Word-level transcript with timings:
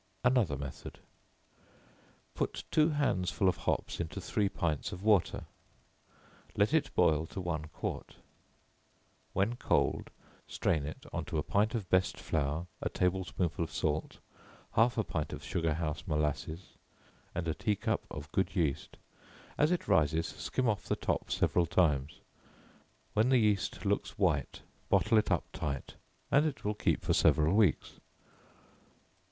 Another 0.23 0.57
Method. 0.57 0.97
Put 2.33 2.63
two 2.71 2.89
handsful 2.89 3.47
of 3.47 3.55
hops 3.57 3.99
into 3.99 4.19
three 4.19 4.49
pints 4.49 4.91
of 4.91 5.03
water; 5.03 5.45
let 6.55 6.73
it 6.73 6.89
boil 6.95 7.27
to 7.27 7.39
one 7.39 7.65
quart; 7.67 8.15
when 9.33 9.57
cold, 9.57 10.09
strain 10.47 10.87
it 10.87 11.05
on 11.13 11.25
to 11.25 11.37
a 11.37 11.43
pint 11.43 11.75
of 11.75 11.87
best 11.87 12.17
flour, 12.17 12.65
a 12.81 12.89
table 12.89 13.23
spoonful 13.25 13.63
of 13.63 13.71
salt, 13.71 14.17
half 14.73 14.97
a 14.97 15.03
pint 15.03 15.33
of 15.33 15.43
sugar 15.43 15.75
house 15.75 16.01
molasses, 16.07 16.69
and 17.35 17.47
a 17.47 17.53
tea 17.53 17.75
cup 17.75 18.01
of 18.09 18.31
good 18.31 18.55
yeast: 18.55 18.97
as 19.55 19.69
it 19.71 19.87
rises, 19.87 20.25
skim 20.25 20.67
off 20.67 20.85
the 20.85 20.95
top 20.95 21.29
several 21.29 21.67
times, 21.67 22.21
when 23.13 23.29
the 23.29 23.37
yeast 23.37 23.85
looks 23.85 24.17
white 24.17 24.63
bottle 24.89 25.19
it 25.19 25.29
up 25.29 25.43
tight 25.53 25.93
and 26.31 26.47
it 26.47 26.65
will 26.65 26.73
keep 26.73 27.03
for 27.03 27.13
several 27.13 27.55
weeks. 27.55 27.99